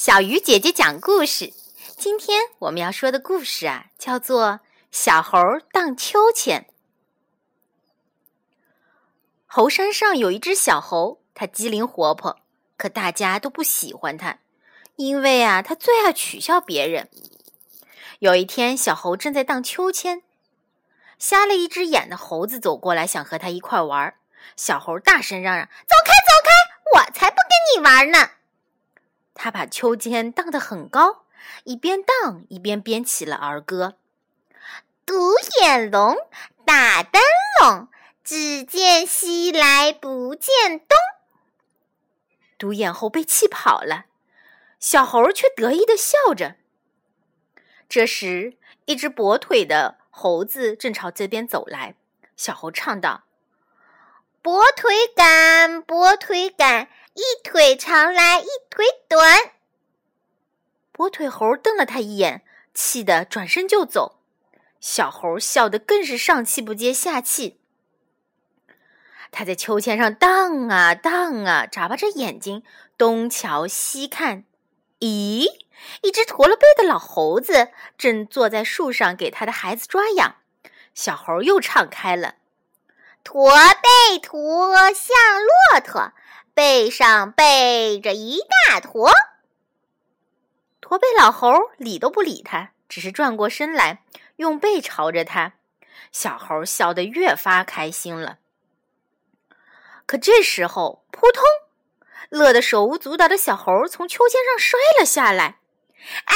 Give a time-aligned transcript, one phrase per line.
[0.00, 1.52] 小鱼姐姐讲故事。
[1.96, 4.46] 今天我们要说的故事啊，叫做
[4.92, 5.36] 《小猴
[5.72, 6.60] 荡秋千》。
[9.44, 12.38] 猴山上有一只小猴，它机灵活泼，
[12.76, 14.38] 可大家都不喜欢它，
[14.94, 17.10] 因为啊，它最爱取笑别人。
[18.20, 20.22] 有一天，小猴正在荡秋千，
[21.18, 24.14] 瞎了一只眼的猴子走过来，想和它一块玩。
[24.54, 27.00] 小猴大声嚷嚷：“走开，走开！
[27.00, 28.30] 我才不跟你玩呢！”
[29.40, 31.24] 他把秋千荡得很高，
[31.62, 33.96] 一边荡一边编起了儿歌
[35.06, 36.16] ：“独眼龙，
[36.64, 37.22] 打灯
[37.62, 37.88] 笼，
[38.24, 40.88] 只见西来不见东。”
[42.58, 44.06] 独眼猴被气跑了，
[44.80, 46.56] 小猴却得意的笑着。
[47.88, 51.94] 这时，一只跛腿的猴子正朝这边走来，
[52.36, 53.22] 小猴唱道
[54.42, 56.88] ：“跛腿赶，跛腿赶。”
[57.18, 59.50] 一腿长来一腿短，
[60.94, 64.20] 跛腿猴瞪了他一眼，气得转身就走。
[64.80, 67.58] 小猴笑得更是上气不接下气。
[69.32, 72.62] 他在秋千上荡啊荡啊，眨巴着眼睛
[72.96, 74.44] 东瞧西看。
[75.00, 75.48] 咦，
[76.02, 80.36] 一只驼了背的老猴子正坐在树上给他的孩子抓痒。
[80.94, 82.36] 小猴又唱开了
[83.24, 85.16] ：“驼背驼像
[85.72, 86.12] 骆驼。”
[86.58, 89.12] 背上背着一大坨，
[90.80, 94.02] 驼背老猴理都不理他，只是转过身来，
[94.34, 95.52] 用背朝着他。
[96.10, 98.38] 小猴笑得越发开心了。
[100.04, 101.44] 可这时候，扑通，
[102.28, 105.60] 乐得手舞足蹈的小猴从秋千上摔了下来。
[106.24, 106.34] 哎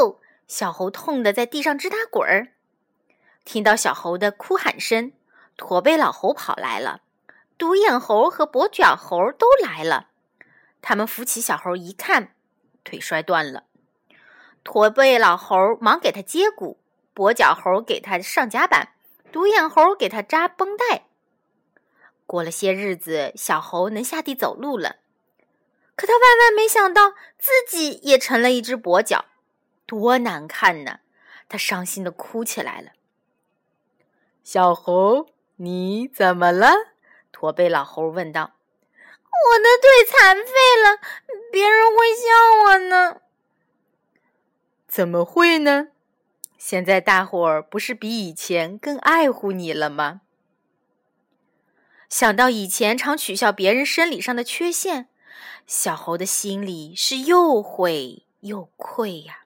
[0.00, 0.20] 呦！
[0.48, 2.48] 小猴痛得在地上直打滚儿。
[3.44, 5.12] 听到小猴的哭喊声，
[5.56, 7.02] 驼背老猴跑来了。
[7.56, 10.08] 独眼猴和跛脚猴都来了，
[10.82, 12.34] 他们扶起小猴一看，
[12.82, 13.64] 腿摔断了。
[14.64, 16.78] 驼背老猴忙给他接骨，
[17.14, 18.94] 跛脚猴给他上夹板，
[19.30, 21.06] 独眼猴给他扎绷带。
[22.26, 24.96] 过了些日子，小猴能下地走路了，
[25.94, 29.26] 可他万万没想到自己也成了一只跛脚，
[29.86, 31.00] 多难看呢！
[31.48, 32.92] 他伤心的哭起来了。
[34.42, 35.26] 小猴，
[35.56, 36.93] 你怎么了？
[37.44, 38.52] 驼背老猴问道
[39.20, 40.98] ：“我的腿残废了，
[41.52, 42.24] 别人会笑
[42.64, 43.20] 我呢。
[44.88, 45.88] ”“怎么会呢？
[46.56, 50.22] 现在大伙儿不是比以前更爱护你了吗？”
[52.08, 55.10] 想到以前常取笑别人生理上的缺陷，
[55.66, 59.40] 小猴的心里是又悔又愧呀。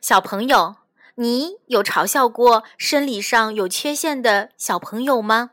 [0.00, 0.78] 小朋友，
[1.14, 5.52] 你有嘲笑过生理上有缺陷的小朋友吗？